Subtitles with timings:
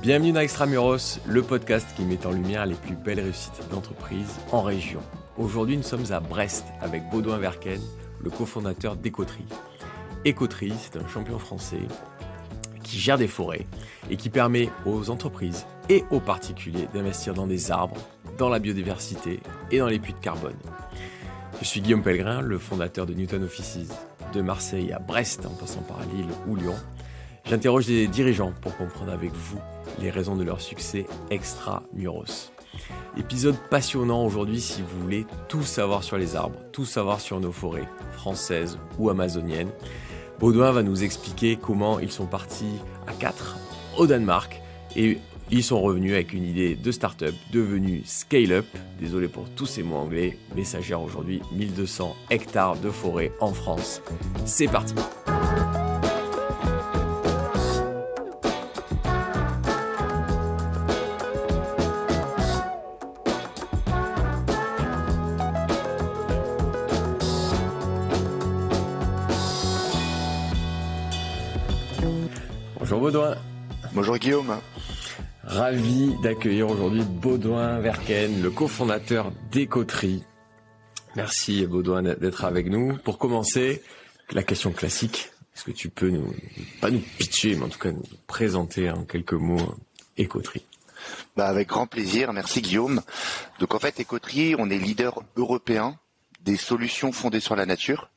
[0.00, 4.62] Bienvenue dans Extramuros, le podcast qui met en lumière les plus belles réussites d'entreprise en
[4.62, 5.00] région.
[5.36, 7.80] Aujourd'hui, nous sommes à Brest avec Baudouin Verken,
[8.22, 9.44] le cofondateur d'Écoterie.
[10.24, 11.80] Écoterie, c'est un champion français
[12.84, 13.66] qui gère des forêts
[14.08, 17.98] et qui permet aux entreprises et aux particuliers d'investir dans des arbres,
[18.38, 19.40] dans la biodiversité
[19.72, 20.56] et dans les puits de carbone.
[21.60, 23.88] Je suis Guillaume Pellegrin, le fondateur de Newton Offices
[24.32, 26.76] de Marseille à Brest en passant par Lille ou Lyon.
[27.46, 29.58] J'interroge des dirigeants pour comprendre avec vous
[30.00, 32.52] les raisons de leur succès extra-muros.
[33.16, 37.52] Épisode passionnant aujourd'hui si vous voulez tout savoir sur les arbres, tout savoir sur nos
[37.52, 39.70] forêts, françaises ou amazoniennes.
[40.38, 43.56] Baudouin va nous expliquer comment ils sont partis à 4
[43.96, 44.60] au Danemark
[44.94, 45.18] et
[45.50, 48.66] ils sont revenus avec une idée de start-up devenue scale-up.
[49.00, 53.54] Désolé pour tous ces mots anglais, mais ça gère aujourd'hui 1200 hectares de forêt en
[53.54, 54.02] France.
[54.44, 54.94] C'est parti!
[76.22, 80.24] D'accueillir aujourd'hui Baudouin Verken, le cofondateur d'Écoterie.
[81.14, 82.96] Merci Baudouin d'être avec nous.
[82.98, 83.82] Pour commencer,
[84.30, 85.30] la question classique.
[85.54, 86.34] Est-ce que tu peux nous,
[86.80, 89.74] pas nous pitcher, mais en tout cas nous présenter en quelques mots
[90.16, 90.64] Écoterie
[91.36, 93.02] bah avec grand plaisir, merci Guillaume.
[93.60, 95.96] Donc en fait, Écoterie, on est leader européen
[96.40, 98.10] des solutions fondées sur la nature.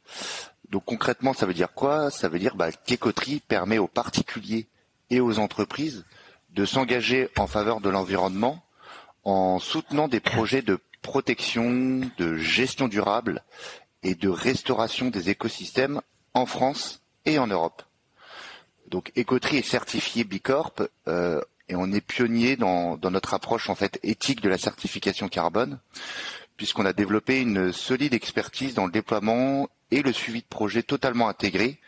[0.69, 2.09] Donc concrètement, ça veut dire quoi?
[2.09, 4.67] Ça veut dire bah, qu'Écoterie permet aux particuliers
[5.11, 6.03] et aux entreprises
[6.53, 8.63] de s'engager en faveur de l'environnement
[9.23, 13.43] en soutenant des projets de protection, de gestion durable
[14.03, 16.01] et de restauration des écosystèmes
[16.33, 17.83] en France et en Europe.
[18.87, 20.73] Donc Écoterie est certifié Bicorp
[21.07, 25.29] euh, et on est pionnier dans, dans notre approche en fait éthique de la certification
[25.29, 25.79] carbone
[26.57, 31.29] puisqu'on a développé une solide expertise dans le déploiement et le suivi de projets totalement
[31.29, 31.79] intégrés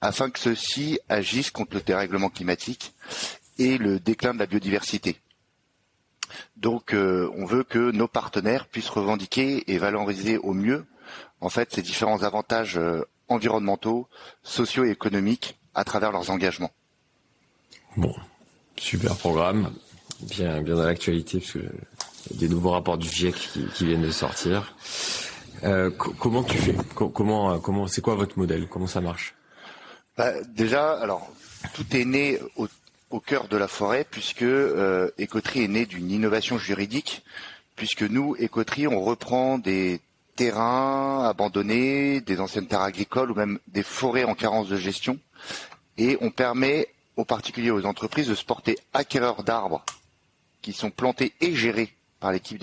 [0.00, 2.94] afin que ceux-ci agissent contre le dérèglement climatique
[3.58, 5.20] et le déclin de la biodiversité.
[6.56, 10.84] Donc euh, on veut que nos partenaires puissent revendiquer et valoriser au mieux
[11.40, 14.08] en fait ces différents avantages euh, environnementaux,
[14.42, 16.70] sociaux et économiques à travers leurs engagements.
[17.96, 18.14] Bon,
[18.76, 19.72] super programme,
[20.20, 23.34] bien bien dans l'actualité parce que y a des nouveaux rapports du GIEC
[23.74, 24.74] qui, viennent de sortir.
[25.62, 26.74] Euh, comment tu fais?
[26.94, 28.66] Comment comment c'est quoi votre modèle?
[28.68, 29.34] Comment ça marche?
[30.16, 31.28] Bah, Déjà, alors
[31.74, 32.66] tout est né au
[33.14, 37.22] au cœur de la forêt, puisque euh, est né d'une innovation juridique,
[37.76, 40.00] puisque nous, Écoterie, on reprend des
[40.34, 45.20] terrains abandonnés, des anciennes terres agricoles ou même des forêts en carence de gestion,
[45.96, 49.84] et on permet aux particuliers, aux entreprises de se porter acquéreurs d'arbres
[50.60, 52.58] qui sont plantés et gérés par l'équipe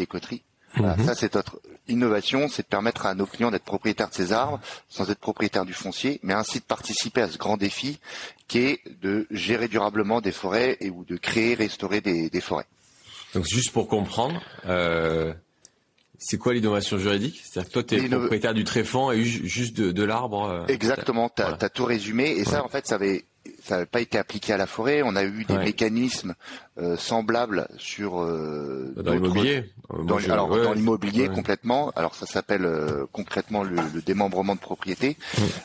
[0.75, 0.99] d'Écoterie.
[1.01, 1.05] Mhm.
[1.05, 4.59] Ça, c'est notre innovation, c'est de permettre à nos clients d'être propriétaires de ces arbres
[4.89, 7.99] sans être propriétaires du foncier, mais ainsi de participer à ce grand défi
[8.47, 12.65] qui est de gérer durablement des forêts et ou de créer, restaurer des, forêts.
[13.33, 15.33] Donc juste pour comprendre, euh,
[16.17, 17.41] c'est quoi l'innovation juridique?
[17.43, 21.41] C'est-à-dire que toi, tu es propriétaire du tréfonds et juste de, l'arbre euh, Exactement, tu
[21.41, 22.29] as, tout résumé.
[22.29, 23.25] Et ça, en fait, ça avait
[23.63, 25.01] ça n'avait pas été appliqué à la forêt.
[25.03, 26.35] On a eu des mécanismes
[26.77, 29.71] euh, semblables sur euh, dans l'immobilier.
[29.89, 31.91] Dans, alors dans l'immobilier complètement.
[31.95, 35.17] Alors ça s'appelle euh, concrètement le, démembrement de propriété.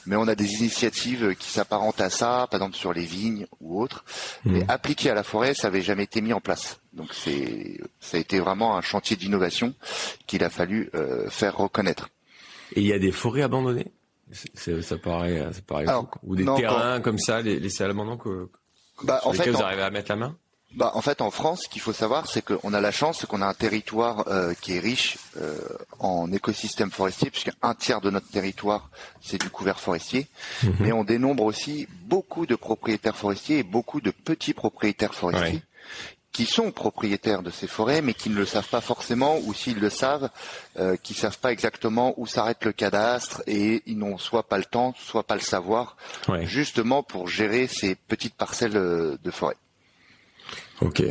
[0.07, 3.81] Mais on a des initiatives qui s'apparentent à ça, par exemple sur les vignes ou
[3.81, 4.05] autres.
[4.45, 6.81] Mais appliqué à la forêt, ça n'avait jamais été mis en place.
[6.93, 9.75] Donc c'est ça a été vraiment un chantier d'innovation
[10.27, 10.91] qu'il a fallu
[11.29, 12.09] faire reconnaître.
[12.75, 13.93] Et il y a des forêts abandonnées?
[14.33, 15.87] Ça paraît, ça paraît
[16.23, 18.49] Ou des terrains comme ça, les, l'abandon que,
[19.03, 20.37] bah, sur en fait, vous arrivez à mettre la main?
[20.75, 23.41] Bah, en fait, en France, ce qu'il faut savoir, c'est qu'on a la chance qu'on
[23.41, 25.59] a un territoire euh, qui est riche euh,
[26.01, 28.91] en écosystème forestier, puisqu'un tiers de notre territoire,
[29.23, 30.27] c'est du couvert forestier.
[30.63, 30.77] Mhm.
[30.81, 35.63] Mais on dénombre aussi beaucoup de propriétaires forestiers et beaucoup de petits propriétaires forestiers
[36.37, 39.81] qui sont propriétaires de ces forêts, mais qui ne le savent pas forcément, ou s'ils
[39.81, 40.29] le savent,
[40.79, 44.67] euh, qui savent pas exactement où s'arrête le cadastre, et ils n'ont soit pas le
[44.67, 45.97] temps, soit pas le savoir,
[46.43, 49.57] justement pour gérer ces petites parcelles euh, de forêt.
[50.83, 51.03] Ok.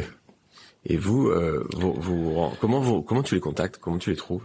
[0.86, 4.44] Et vous, euh, vous, comment vous, comment tu les contactes, comment tu les trouves?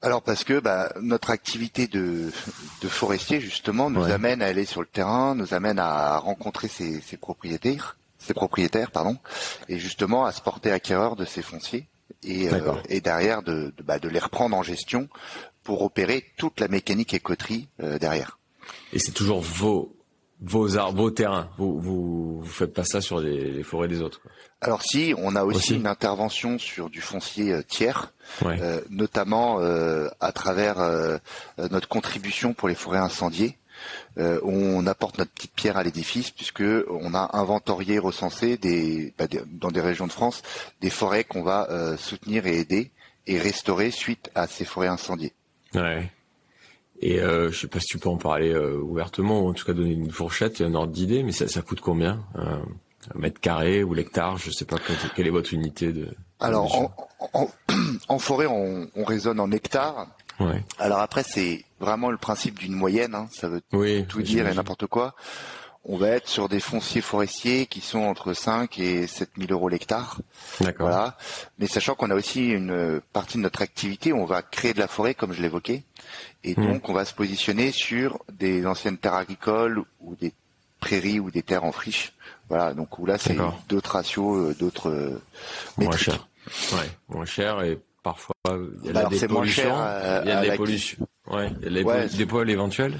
[0.00, 2.32] Alors parce que bah, notre activité de,
[2.80, 7.02] de forestier justement nous amène à aller sur le terrain, nous amène à rencontrer ces,
[7.02, 9.18] ces propriétaires ses propriétaires, pardon,
[9.68, 11.88] et justement à se porter acquéreur de ces fonciers
[12.22, 15.08] et, euh, et derrière de, de, bah, de, les reprendre en gestion
[15.62, 18.38] pour opérer toute la mécanique et coterie euh, derrière.
[18.92, 19.96] Et c'est toujours vos
[20.42, 21.48] vos arbres, vos terrains.
[21.56, 24.20] Vous, vous, vous faites pas ça sur les, forêts des autres.
[24.60, 28.12] Alors si, on a aussi, une intervention sur du foncier euh, tiers,
[28.44, 30.78] euh, notamment euh, à travers
[31.70, 33.56] notre contribution pour les forêts incendiées.
[34.16, 39.70] On apporte notre petite pierre à l'édifice puisque on a inventorié, recensé des, bah, dans
[39.70, 40.42] des régions de France
[40.80, 42.90] des forêts qu'on va soutenir et aider
[43.26, 45.32] et restaurer suite à ces forêts incendiées.
[45.74, 46.10] Ouais.
[47.00, 49.64] Et euh, je sais pas si tu peux en parler euh, ouvertement, ou en tout
[49.64, 52.58] cas donner une fourchette, un ordre d'idée, mais ça, ça coûte combien euh,
[53.12, 54.76] Un mètre carré ou l'hectare Je sais pas
[55.16, 56.08] quelle est votre unité de.
[56.38, 56.94] Alors
[57.34, 57.50] en,
[58.08, 60.06] en, forêt, on, on, raisonne en hectares.
[60.40, 60.64] Ouais.
[60.78, 63.14] Alors après, c'est vraiment le principe d'une moyenne.
[63.14, 63.62] Hein, ça veut
[64.08, 65.14] tout dire et n'importe quoi.
[65.84, 69.68] On va être sur des fonciers forestiers qui sont entre 5 et 7 000 euros
[69.68, 70.20] l'hectare.
[70.60, 70.86] D'accord.
[70.86, 71.16] Voilà.
[71.58, 74.78] Mais sachant qu'on a aussi une partie de notre activité où on va créer de
[74.78, 75.82] la forêt, comme je l'évoquais.
[76.44, 76.72] Et hmm.
[76.72, 80.32] donc, on va se positionner sur des anciennes terres agricoles ou des
[80.78, 82.12] prairies ou des terres en friche.
[82.48, 83.36] Voilà, donc où là, c'est
[83.68, 85.22] d'autres ratios, euh, d'autres euh,
[85.78, 86.28] Moins cher.
[86.72, 89.76] Ouais, moins cher et parfois il y a bah des pollutions.
[89.78, 91.08] Euh, il y a des pollutions.
[91.26, 92.98] Ouais, il y a des, poils éventuels.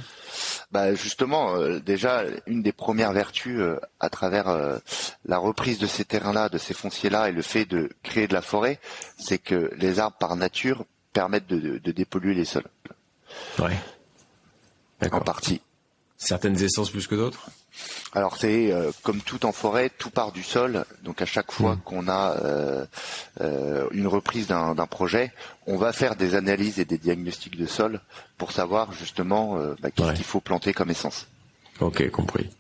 [0.71, 3.61] Bah justement, déjà une des premières vertus
[4.01, 4.81] à travers
[5.25, 8.43] la reprise de ces terrains-là, de ces fonciers-là, et le fait de créer de la
[8.43, 8.79] forêt,
[9.19, 12.65] c'est que les arbres par nature permettent de, de dépolluer les sols.
[13.59, 13.77] Ouais.
[15.11, 15.61] En partie.
[16.25, 17.51] Certaines essences plus que d'autres
[18.15, 20.85] alors c'est euh, comme tout en forêt, tout part du sol.
[21.03, 21.81] Donc à chaque fois hmm.
[21.85, 22.85] qu'on a euh,
[23.41, 25.33] euh, une reprise d'un projet,
[25.67, 28.01] on va faire des analyses et des diagnostics de sol
[28.37, 31.27] pour savoir justement bah, qu'est-ce qu'il faut planter comme essence.
[31.81, 32.51] Ok, compris.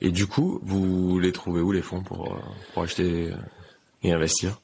[0.00, 2.38] Et du coup, vous les trouvez où les fonds pour,
[2.72, 3.30] pour acheter
[4.02, 4.58] et investir?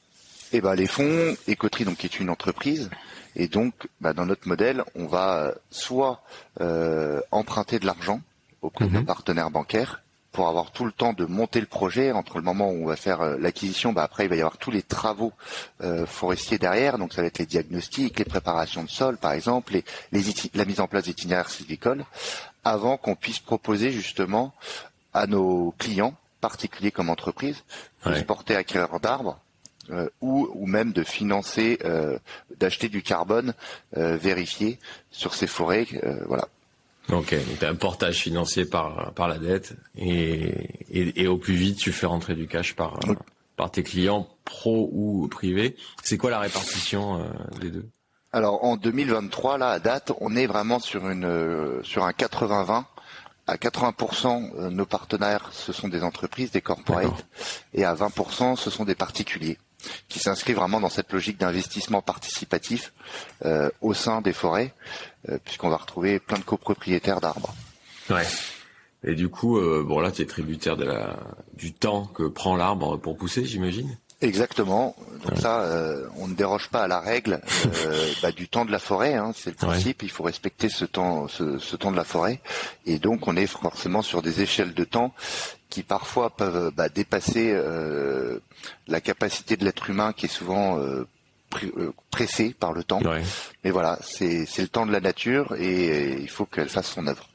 [0.53, 2.89] Eh ben les fonds, Ecoterie donc qui est une entreprise,
[3.35, 6.21] et donc, bah, dans notre modèle, on va soit
[6.61, 8.21] euh, emprunter de l'argent
[8.61, 9.05] auprès d'un mhm.
[9.05, 10.01] partenaire bancaire
[10.31, 12.97] pour avoir tout le temps de monter le projet entre le moment où on va
[12.97, 15.31] faire euh, l'acquisition, bah après il va y avoir tous les travaux
[15.81, 19.73] euh, forestiers derrière, donc ça va être les diagnostics, les préparations de sol par exemple,
[19.73, 22.03] les, les la mise en place d'itinéraires sylvicoles,
[22.65, 24.53] avant qu'on puisse proposer justement
[25.13, 27.63] à nos clients, particuliers comme entreprises,
[28.05, 29.39] de se porter acquéreur d'arbres
[29.91, 32.17] euh, ou, ou même de financer, euh,
[32.57, 33.53] d'acheter du carbone
[33.97, 34.79] euh, vérifié
[35.11, 35.87] sur ces forêts.
[36.27, 36.47] voilà.
[37.11, 41.53] Ok, donc as un portage financier par, par la dette et, et, et, au plus
[41.53, 42.99] vite tu fais rentrer du cash par,
[43.55, 45.75] par tes clients pro ou privés.
[46.01, 47.23] C'est quoi la répartition
[47.61, 47.85] des deux?
[48.33, 52.85] Alors en 2023, là à date, on est vraiment sur, une, sur un 80-20
[53.45, 57.27] à 80% nos partenaires, ce sont des entreprises, des corporates,
[57.75, 59.59] et à 20%, ce sont des particuliers
[60.07, 62.93] qui s'inscrit vraiment dans cette logique d'investissement participatif
[63.45, 64.73] euh, au sein des forêts,
[65.29, 67.53] euh, puisqu'on va retrouver plein de copropriétaires d'arbres.
[68.09, 68.25] Ouais.
[69.03, 70.77] Et du coup, euh, bon là, tu es tributaire
[71.53, 73.97] du temps que prend l'arbre pour pousser, j'imagine?
[74.21, 74.95] Exactement.
[75.23, 77.41] Donc ça, euh, on ne déroge pas à la règle
[77.85, 79.15] euh, bah, du temps de la forêt.
[79.15, 80.03] Hein, c'est le principe.
[80.03, 82.39] Il faut respecter ce temps, ce, ce, temps de la forêt.
[82.85, 85.13] Et donc, on est forcément sur des échelles de temps
[85.69, 88.39] qui parfois peuvent bah, dépasser euh,
[88.87, 91.05] la capacité de l'être humain, qui est souvent euh,
[92.11, 93.01] pressé par le temps.
[93.63, 97.27] Mais voilà, c'est le temps de la nature et il faut qu'elle fasse son œuvre.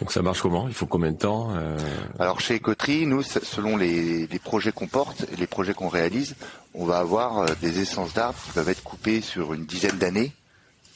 [0.00, 0.68] Donc ça marche comment?
[0.68, 1.78] Il faut combien de temps euh...
[2.18, 6.36] Alors chez Ecoterie, nous, selon les, projets qu'on porte, les projets qu'on réalise,
[6.74, 10.32] on va avoir euh, des essences d'arbres qui peuvent être coupées sur une dizaine d'années.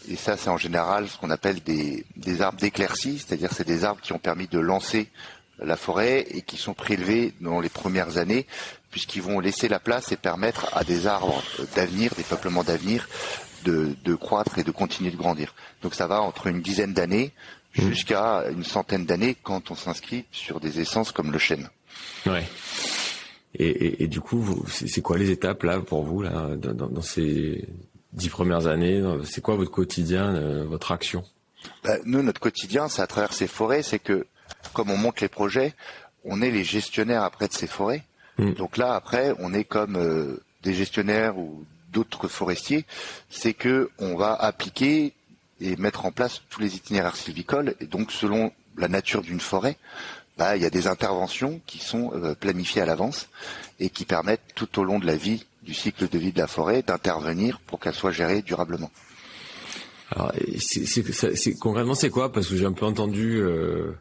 [0.08, 3.84] Et ça, c'est en général ce qu'on appelle des, des arbres d'éclaircie, c'est-à-dire c'est des
[3.84, 5.08] arbres qui ont permis de lancer
[5.62, 8.46] la forêt et qui sont prélevés dans les premières années,
[8.90, 11.42] puisqu'ils vont laisser la place et permettre à des arbres
[11.74, 13.08] d'avenir, des peuplements d'avenir,
[13.64, 15.54] de, de croître et de continuer de grandir.
[15.82, 17.32] Donc ça va entre une dizaine d'années
[17.76, 17.88] Mmh.
[17.88, 21.70] jusqu'à une centaine d'années quand on s'inscrit sur des essences comme le chêne.
[22.26, 22.44] Ouais.
[23.54, 27.02] Et, et, et du coup, c'est quoi les étapes là pour vous là dans, dans
[27.02, 27.68] ces
[28.12, 31.24] dix premières années C'est quoi votre quotidien, euh, votre action?
[31.84, 34.26] Bah, Nous, notre quotidien, c'est à travers ces forêts, c'est que
[34.72, 35.74] comme on monte les projets,
[36.24, 38.02] on est les gestionnaires après de ces forêts.
[38.38, 38.54] Mmh.
[38.54, 42.84] Donc là, après, on est comme euh, des gestionnaires ou d'autres forestiers,
[43.28, 45.12] c'est que on va appliquer
[45.60, 47.74] et mettre en place tous les itinéraires sylvicoles.
[47.80, 49.76] Et donc, selon la nature d'une forêt,
[50.38, 53.28] bah, il y a des interventions qui sont euh, planifiées à l'avance
[53.78, 56.46] et qui permettent tout au long de la vie, du cycle de vie de la
[56.46, 58.90] forêt, d'intervenir pour qu'elle soit gérée durablement.
[60.12, 62.32] Alors, c'est, concrètement, c'est quoi?
[62.32, 63.92] Parce que j'ai un peu entendu, euh,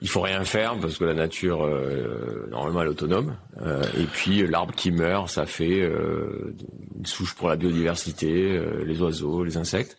[0.00, 3.36] il faut rien faire parce que la nature, euh, normalement, elle est autonome.
[3.62, 9.42] Euh, et puis, l'arbre qui meurt, ça fait une souche pour la biodiversité, les oiseaux,
[9.42, 9.96] les insectes.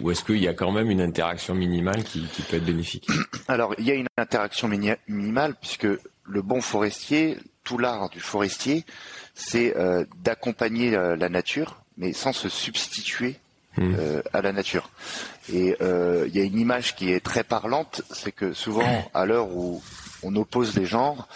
[0.00, 3.08] Ou est-ce qu'il y a quand même une interaction minimale qui, peut être bénéfique?
[3.48, 5.86] Alors, il y a une interaction minimale puisque
[6.24, 8.84] le bon forestier, tout l'art du forestier,
[9.34, 13.36] c'est euh, d'accompagner euh, la nature, mais sans se substituer
[13.76, 13.94] hmm.
[13.98, 14.90] euh, à la nature.
[15.52, 19.48] Et il y a une image qui est très parlante, c'est que souvent, à l'heure
[19.48, 19.82] où
[20.22, 21.26] on oppose les genres,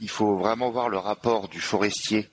[0.00, 2.28] il faut vraiment voir le rapport du forestier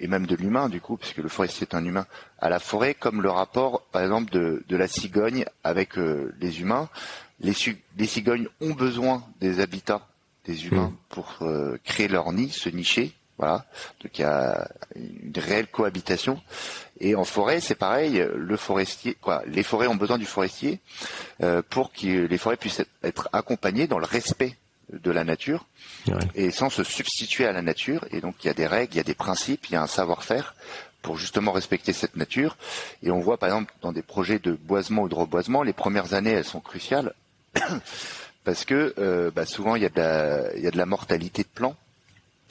[0.00, 2.06] et même de l'humain du coup, puisque le forestier est un humain,
[2.40, 6.88] à la forêt, comme le rapport, par exemple, de, la cigogne avec euh, les humains.
[7.40, 10.06] Les, cigognes ont besoin des habitats
[10.46, 10.96] des humains mmh.
[11.10, 13.14] pour euh, créer leur nid, se nicher.
[13.38, 13.64] Voilà,
[14.02, 16.42] donc il y a une réelle cohabitation.
[17.00, 18.22] Et en forêt, c'est pareil.
[18.34, 20.78] Le forestier, quoi, les forêts ont besoin du forestier
[21.42, 24.56] euh, pour que les forêts puissent être accompagnées dans le respect
[24.92, 25.66] de la nature
[26.34, 28.04] et sans se substituer à la nature.
[28.10, 29.82] Et donc il y a des règles, il y a des principes, il y a
[29.82, 30.54] un savoir-faire
[31.02, 32.56] pour justement respecter cette nature.
[33.02, 36.14] Et on voit par exemple dans des projets de boisement ou de reboisement, les premières
[36.14, 37.14] années elles sont cruciales
[38.44, 40.86] parce que euh, bah, souvent il y, a de la, il y a de la
[40.86, 41.76] mortalité de plants.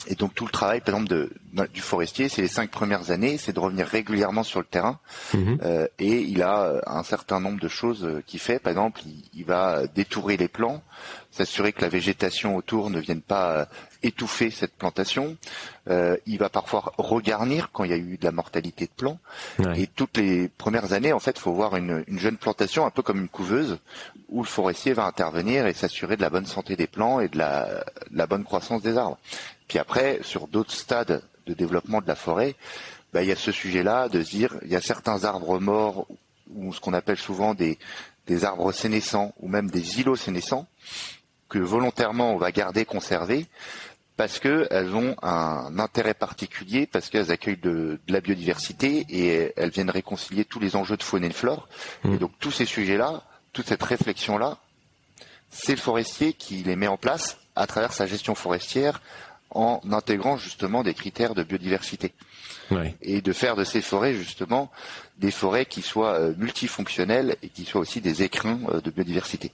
[0.08, 1.29] Et donc tout le travail, par exemple, de,
[1.74, 4.98] du forestier, c'est les cinq premières années, c'est de revenir régulièrement sur le terrain.
[5.34, 5.60] Mhm.
[5.62, 8.60] Euh, et il a un certain nombre de choses euh, qu'il fait.
[8.60, 10.81] Par exemple, il, il va détourer les plants,
[11.31, 13.65] s'assurer que la végétation autour ne vienne pas euh,
[14.03, 15.38] étouffer cette plantation.
[15.89, 19.19] Euh, il va parfois regarnir quand il y a eu de la mortalité de plants.
[19.75, 23.01] Et toutes les premières années, en fait, il faut voir une, jeune plantation un peu
[23.01, 23.77] comme une couveuse
[24.29, 27.38] où le forestier va intervenir et s'assurer de la bonne santé des plants et de
[27.38, 29.17] la, bonne croissance des arbres.
[29.67, 32.55] Puis après, sur d'autres stades de développement de la forêt,
[33.13, 36.07] bah, il y a ce sujet-là de dire il y a certains arbres morts
[36.55, 37.77] ou ce qu'on appelle souvent des,
[38.27, 40.67] des arbres sénescents ou même des îlots sénescents
[41.50, 43.48] que volontairement on va garder, conserver,
[44.15, 49.89] parce qu'elles ont un intérêt particulier, parce qu'elles accueillent de, la biodiversité et elles viennent
[49.89, 51.70] réconcilier tous les enjeux de faune et de flore.
[52.03, 52.13] Mmh.
[52.13, 54.58] Et donc tous ces sujets-là, toute cette réflexion-là,
[55.50, 59.01] c'est le forestier qui les met en place à travers sa gestion forestière
[59.51, 62.13] en intégrant justement des critères de biodiversité.
[63.01, 64.70] Et de faire de ces forêts justement
[65.18, 69.51] des forêts qui soient euh, multifonctionnelles et qui soient aussi des écrins euh, de biodiversité.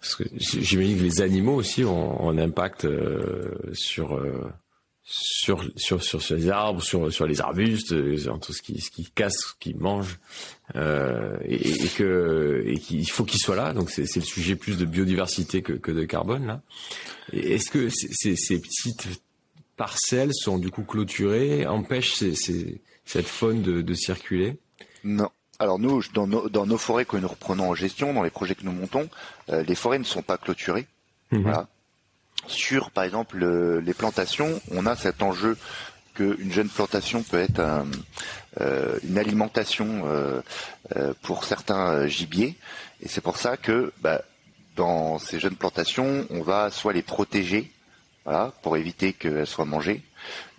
[0.00, 4.48] Parce que j'imagine que les animaux aussi ont, un impact euh, sur, euh,
[5.02, 8.90] sur sur sur les arbres, sur sur les arbustes, euh, sur tout ce qui ce
[8.90, 10.18] qui casse, ce qui mange,
[10.76, 13.72] euh, et, et, que et qu'il faut qu'ils soient là.
[13.72, 16.62] Donc c'est c'est le sujet plus de biodiversité que que de carbone là.
[17.32, 19.08] Est-ce que ces, ces petites
[19.76, 24.58] parcelles sont du coup clôturées, empêchent ces, ces, cette faune de, de circuler?
[25.04, 25.30] Non.
[25.60, 28.72] Alors nous, dans nos, forêts que nous reprenons en gestion, dans les projets que nous
[28.72, 29.08] montons,
[29.50, 30.86] euh, les forêts ne sont pas clôturées.
[31.32, 31.42] Mhm.
[31.42, 31.66] Voilà.
[32.46, 33.44] Sur, par exemple,
[33.80, 35.56] les plantations, on a cet enjeu
[36.14, 37.60] qu'une jeune plantation peut être
[38.60, 40.40] euh, une alimentation euh,
[41.22, 42.56] pour certains gibiers.
[43.02, 44.22] Et c'est pour ça que bah,
[44.76, 47.72] dans ces jeunes plantations, on va soit les protéger,
[48.24, 50.02] voilà, pour éviter qu'elles soient mangées,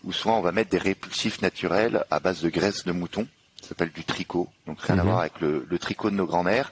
[0.03, 3.25] ou soit on va mettre des répulsifs naturels à base de graisse de mouton
[3.67, 5.09] s'appelle du tricot, donc rien à mhm.
[5.09, 6.71] voir avec le, tricot de nos grands-mères.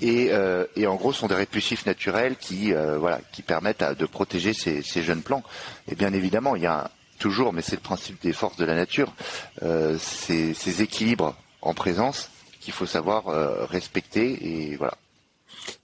[0.00, 3.84] Et, euh, et, en gros, ce sont des répulsifs naturels qui, euh, voilà, qui permettent
[3.98, 5.42] de protéger ces, jeunes plants.
[5.88, 8.74] Et bien évidemment, il y a toujours, mais c'est le principe des forces de la
[8.74, 9.14] nature,
[9.62, 12.30] euh, ces, ces, équilibres en présence
[12.60, 13.26] qu'il faut savoir
[13.68, 14.94] respecter et voilà.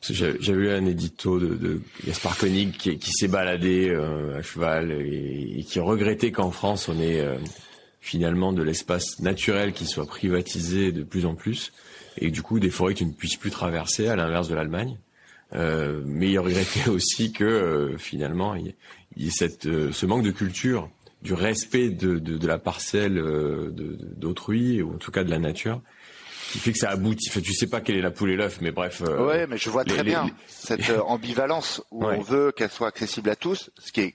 [0.01, 3.95] J'avais eu un édito de, de Gaspard Koenig qui, qui s'est baladé
[4.37, 7.25] à cheval et, et, qui regrettait qu'en France on ait
[8.03, 11.73] finalement de l'espace naturel qui soit privatisé de plus en plus
[12.19, 14.99] et du coup des forêts que tu ne puisses plus traverser à l'inverse de l'Allemagne.
[15.55, 18.75] Euh, mais il regrettait aussi que euh, finalement il
[19.17, 20.91] y, ait cette, euh, ce manque de culture
[21.23, 23.71] du respect de, de, de la parcelle euh,
[24.17, 25.81] d'autrui ou en tout cas de la nature
[26.51, 27.31] qui fait que ça aboutit.
[27.31, 29.01] Enfin, tu sais pas quelle est la poule et l'œuf, mais bref.
[29.01, 33.37] ouais, mais je vois très bien cette ambivalence où on veut qu'elle soit accessible à
[33.37, 34.15] tous, ce qui est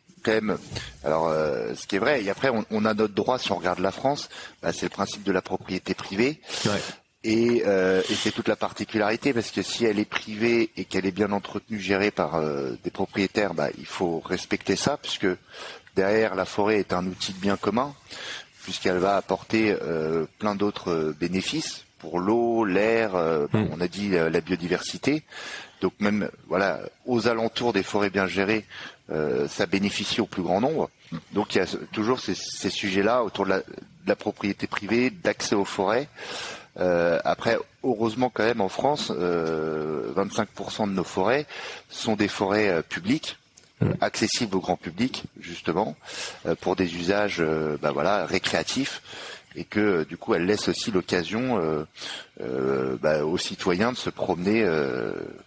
[1.03, 2.23] alors, euh, ce qui est vrai.
[2.23, 3.39] Et après, on, a notre droit.
[3.39, 4.29] Si on regarde la France,
[4.61, 6.41] bah, c'est le principe de la propriété privée.
[7.23, 11.05] Et, euh, et c'est toute la particularité parce que si elle est privée et qu'elle
[11.05, 15.27] est bien entretenue, gérée par euh, des propriétaires, bah, il faut respecter ça puisque
[15.95, 17.93] derrière la forêt est un outil de bien commun
[18.63, 19.73] puisqu'elle va apporter
[20.39, 23.67] plein d'autres bénéfices pour l'eau, l'air, hmm.
[23.71, 25.23] on a dit la biodiversité.
[25.81, 28.65] Donc même voilà, aux alentours des forêts bien gérées,
[29.11, 30.89] euh, ça bénéficie au plus grand nombre.
[31.33, 33.63] Donc il y a toujours ces, sujets-là autour de
[34.05, 36.09] la, propriété privée, d'accès aux forêts.
[36.79, 41.45] Euh, après, heureusement quand même en France, 25% euh, de nos forêts
[41.89, 43.37] sont des forêts publiques.
[43.81, 43.91] Mm.
[44.01, 45.95] accessible au grand public justement
[46.61, 47.43] pour des usages
[47.81, 49.01] bah voilà récréatifs
[49.55, 51.85] et que du coup elle laisse aussi l'occasion
[52.39, 54.67] bah, aux citoyens de se promener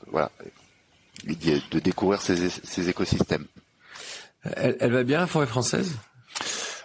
[0.07, 0.31] voilà
[1.25, 3.47] de découvrir ces, écosystèmes.
[4.43, 5.93] Elle, va bien la forêt française?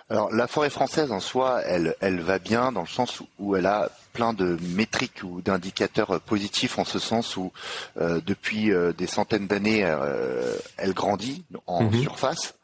[0.10, 3.66] Alors la forêt française en soi, elle, elle va bien dans le sens où elle
[3.66, 7.51] a plein de métriques ou d'indicateurs positifs en ce sens où
[8.00, 12.01] euh, depuis euh, des centaines d'années, euh, elle grandit en mhm.
[12.01, 12.55] surface.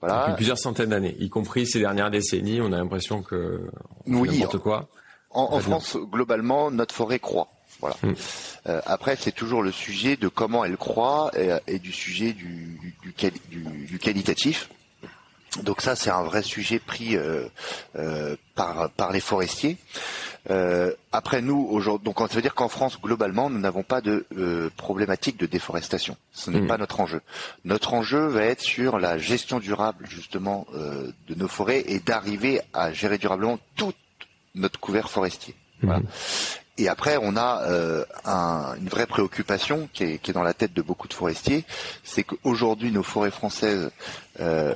[0.00, 0.20] Voilà.
[0.20, 3.68] Depuis plusieurs centaines d'années, y compris ces dernières décennies, on a l'impression que
[4.06, 4.86] n'importe quoi.
[5.30, 7.48] En, France, globalement, notre forêt croît.
[7.80, 7.96] Voilà.
[8.02, 8.12] Mm.
[8.68, 11.32] Euh, après, c'est toujours le sujet de comment elle croît
[11.66, 14.68] et, du sujet du, du, qualitatif.
[15.62, 17.46] Donc ça, c'est un vrai sujet pris euh,
[17.96, 19.76] euh, par, par les forestiers.
[21.12, 24.26] Après nous, aujourd'hui, donc ça veut dire qu'en France, globalement, nous n'avons pas de
[24.76, 26.16] problématique de déforestation.
[26.32, 26.66] Ce n'est mm.
[26.66, 27.20] pas notre enjeu.
[27.64, 32.92] Notre enjeu va être sur la gestion durable, justement, de nos forêts et d'arriver à
[32.92, 33.94] gérer durablement tout
[34.54, 35.54] notre couvert forestier.
[35.82, 36.00] Voilà.
[36.00, 36.06] Mm.
[36.76, 38.04] Et après, on a euh,
[38.80, 41.64] une vraie préoccupation qui est, dans la tête de beaucoup de forestiers,
[42.02, 43.90] c'est qu'aujourd'hui, nos forêts françaises
[44.40, 44.74] euh,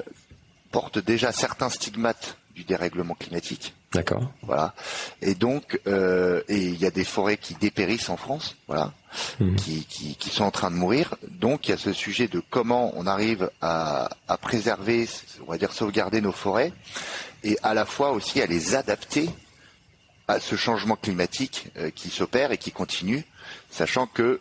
[0.70, 3.74] portent déjà certains stigmates du dérèglement climatique.
[3.92, 4.30] D'accord.
[4.42, 4.74] Voilà.
[5.22, 8.92] Et donc, euh, et il y a des forêts qui dépérissent en France, voilà,
[9.40, 9.56] mmh.
[9.56, 11.14] qui, qui, sont en train de mourir.
[11.30, 15.08] Donc, il y a ce sujet de comment on arrive à, à préserver,
[15.46, 16.72] on va dire sauvegarder nos forêts,
[17.44, 19.30] et à la fois aussi à les adapter
[20.28, 23.24] à ce changement climatique euh, qui s'opère et qui continue,
[23.70, 24.40] sachant que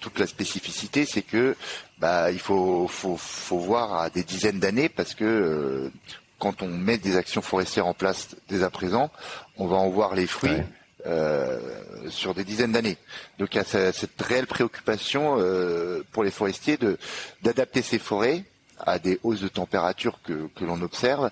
[0.00, 1.56] toute la spécificité, c'est que
[1.98, 5.90] bah, il faut, faut, faut voir à des dizaines d'années parce que euh,
[6.38, 9.10] quand on met des actions forestières en place dès à présent,
[9.56, 10.62] on va en voir les fruits.
[11.06, 11.60] Euh,
[12.08, 12.96] sur des dizaines d'années.
[13.38, 16.98] Donc il y a cette réelle préoccupation euh, pour les forestiers de
[17.42, 18.42] d'adapter ces forêts
[18.80, 21.30] à des hausses de température que, que l'on observe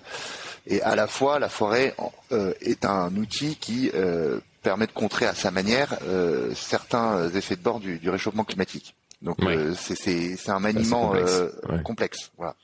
[0.67, 1.93] et à la fois, la forêt
[2.31, 3.91] euh, est un outil qui
[4.63, 5.97] permet de contrer à sa manière
[6.55, 8.95] certains effets de bord du, réchauffement climatique.
[9.21, 9.37] Donc
[9.75, 11.13] c'est un maniement
[11.83, 12.31] complexe.
[12.37, 12.55] Voilà.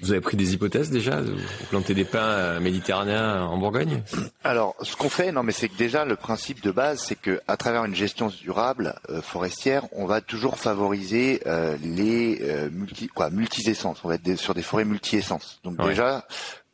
[0.00, 1.36] Vous avez pris des hypothèses déjà Vous
[1.70, 4.02] plantez des pins méditerranéens en Bourgogne?
[4.42, 7.40] Alors, ce qu'on fait, non, mais c'est que déjà le principe de base, c'est que
[7.46, 11.40] à travers une gestion durable forestière, on va toujours favoriser
[11.82, 12.40] les
[12.72, 14.00] multi quoi multi-essences.
[14.04, 15.60] On va être sur des forêts multi-essences.
[15.64, 16.26] Donc déjà,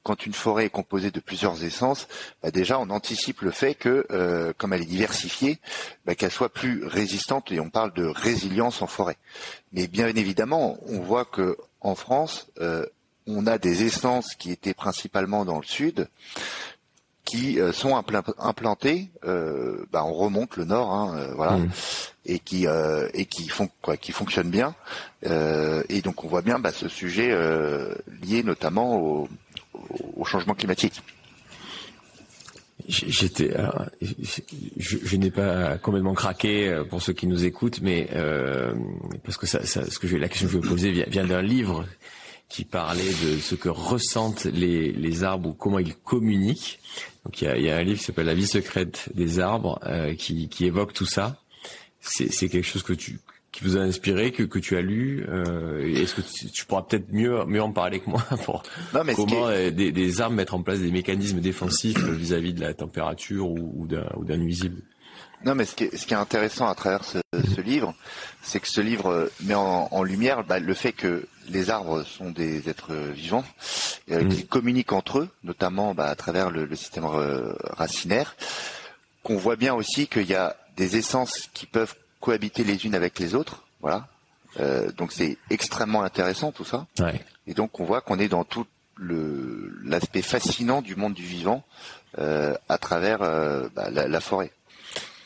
[0.03, 2.09] quand une forêt est composée de plusieurs essences,
[2.42, 5.59] bah déjà on anticipe le fait que, euh, comme elle est diversifiée,
[6.07, 9.18] bah, qu'elle soit plus résistante et on parle de résilience en forêt.
[9.73, 12.87] Mais bien évidemment, on voit que en France, euh,
[13.37, 16.09] on a des essences qui étaient principalement dans le sud,
[17.25, 21.71] qui euh, sont implantées, bah, on remonte le nord, hein, voilà, mmh.
[22.27, 22.66] et qui
[23.14, 24.75] et qui font quoi, qui fonctionnent bien.
[25.23, 27.31] et donc on voit bien bah, ce sujet
[28.23, 29.29] lié notamment au
[30.16, 31.03] au changement climatique.
[32.88, 33.55] J'étais,
[34.77, 38.73] je, n'ai pas complètement craqué euh, pour ceux qui nous écoutent, mais euh,
[39.25, 41.85] parce que ça, ce que je, la question que je vais poser vient, d'un livre
[42.51, 46.81] qui parlait de ce que ressentent les, les arbres ou comment ils communiquent.
[47.25, 49.39] Donc il y a, il y a un livre qui s'appelle La vie secrète des
[49.39, 51.41] arbres euh, qui, qui évoque tout ça.
[52.01, 53.21] C'est quelque chose que tu
[53.53, 57.13] qui vous a inspiré, que, que tu as lu euh, Est-ce que tu, pourras peut-être
[57.13, 58.63] mieux mieux en parler que moi pour
[59.17, 63.51] comment euh, des, des, armes mettre en place des mécanismes défensifs vis-à-vis de la température
[63.51, 63.87] ou,
[64.17, 64.83] ou d'un nuisible
[65.43, 67.95] non, mais ce qui, est, ce qui est intéressant à travers ce, ce livre,
[68.43, 72.31] c'est que ce livre met en, en lumière bah, le fait que les arbres sont
[72.31, 73.45] des êtres vivants
[74.11, 74.47] euh, qui mm.
[74.47, 78.37] communiquent entre eux, notamment bah, à travers le, le système euh, racinaire.
[79.23, 83.19] Qu'on voit bien aussi qu'il y a des essences qui peuvent cohabiter les unes avec
[83.19, 83.65] les autres.
[83.81, 84.09] Voilà.
[84.59, 86.87] Euh, donc c'est extrêmement intéressant tout ça.
[86.99, 87.21] Ouais.
[87.47, 88.67] Et donc on voit qu'on est dans tout
[89.83, 91.65] l'aspect fascinant du monde du vivant
[92.19, 93.21] à travers
[93.75, 94.51] bah, la, la, forêt.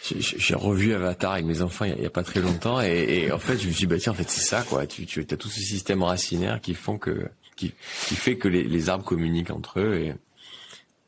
[0.07, 3.39] J'ai revu Avatar avec mes enfants il y a, pas très longtemps et, et, en
[3.39, 4.87] fait je me suis dit bah tiens en fait c'est ça quoi.
[4.87, 7.73] Tu, tu as tout ce système racinaire qui font que qui,
[8.07, 10.13] qui fait que les, les arbres communiquent entre eux et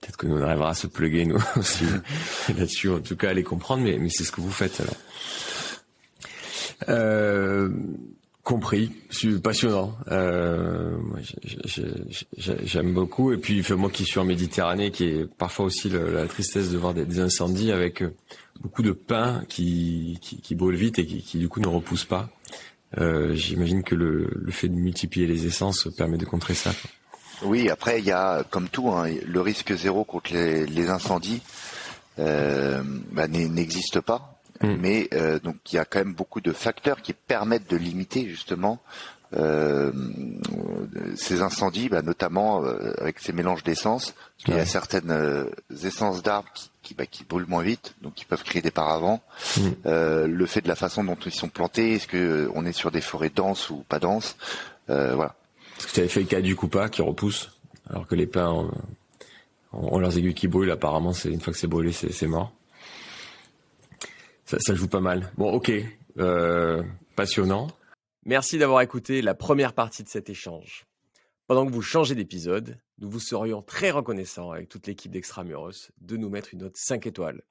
[0.01, 1.85] peut-être que nous on arrivera à se pluguer nous aussi
[2.49, 4.97] là-dessus en tout cas à les comprendre mais mais c'est ce que vous faites alors.
[6.89, 7.69] Euh,
[8.47, 9.99] compris, c'est passionnant.
[10.13, 10.97] Euh,
[12.39, 13.33] J'aime beaucoup.
[13.33, 16.95] Et puis moi qui suis en Méditerranée, qui est parfois aussi la tristesse de voir
[16.95, 18.15] des, incendies avec euh,
[18.61, 22.29] beaucoup de pins qui, qui, vite et qui, du coup ne repoussent pas.
[22.99, 26.71] Euh, J'imagine que le, fait de multiplier les essences permet de contrer ça.
[27.43, 31.43] Oui, après il y a comme tout hein, le risque zéro contre les, incendies
[32.17, 34.36] bah, n'existe pas.
[34.62, 34.77] Mm.
[34.81, 38.29] Mais euh, donc il y a quand même beaucoup de facteurs qui permettent de limiter
[38.29, 38.81] justement
[39.35, 39.92] euh,
[41.16, 44.14] ces incendies, bah, notamment euh, avec ces mélanges d'essence.
[44.47, 45.51] Il y a certaines euh,
[45.85, 49.21] essences d'arbres qui, qui, bah, qui, brûlent moins vite, donc qui peuvent créer des paravents.
[49.59, 49.71] Mmh.
[49.85, 53.01] le fait de la façon dont ils sont plantés, est-ce que on est sur des
[53.01, 54.37] forêts denses ou pas denses?
[54.87, 55.35] Voilà.
[55.79, 57.51] Est-ce que tu avais fait le cas du coupa qui repousse,
[57.90, 58.71] alors que les pins ont,
[59.73, 62.53] ont leurs aiguilles qui brûlent Apparemment, c'est une fois que c'est brûlé, c'est mort?
[64.47, 65.33] Ça, joue pas mal.
[65.37, 65.73] Bon, ok,
[67.17, 67.69] passionnant.
[68.25, 70.87] Merci d'avoir écouté la première partie de cet échange.
[71.47, 76.17] Pendant que vous changez d'épisode, nous vous serions très reconnaissants avec toute l'équipe d'Extramuros de
[76.17, 77.43] nous mettre une note 5 étoiles.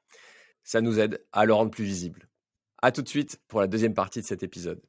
[0.63, 2.27] Ça nous aide à le rendre plus visible.
[2.81, 4.81] A tout de suite pour la deuxième partie de cet épisode.